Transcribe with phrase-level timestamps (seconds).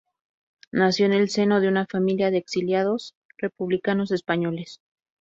[0.71, 4.81] Nació en el seno de una familia de exiliados republicanos españoles.